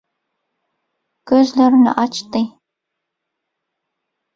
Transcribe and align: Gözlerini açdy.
Gözlerini 1.25 1.91
açdy. 1.91 2.49